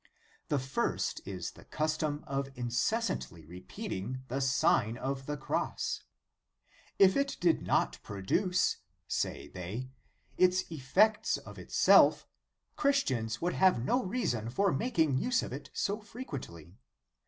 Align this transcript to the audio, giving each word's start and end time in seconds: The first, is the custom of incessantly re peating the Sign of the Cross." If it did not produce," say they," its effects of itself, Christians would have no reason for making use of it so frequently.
The 0.47 0.57
first, 0.57 1.21
is 1.27 1.51
the 1.51 1.65
custom 1.65 2.23
of 2.25 2.49
incessantly 2.55 3.45
re 3.45 3.61
peating 3.61 4.21
the 4.29 4.39
Sign 4.41 4.97
of 4.97 5.27
the 5.27 5.37
Cross." 5.37 6.05
If 7.05 7.15
it 7.15 7.37
did 7.39 7.61
not 7.61 7.99
produce," 8.01 8.77
say 9.07 9.49
they," 9.49 9.91
its 10.39 10.63
effects 10.71 11.37
of 11.37 11.59
itself, 11.59 12.25
Christians 12.75 13.41
would 13.41 13.53
have 13.53 13.85
no 13.85 14.01
reason 14.03 14.49
for 14.49 14.71
making 14.73 15.19
use 15.19 15.43
of 15.43 15.53
it 15.53 15.69
so 15.71 15.99
frequently. 16.01 16.79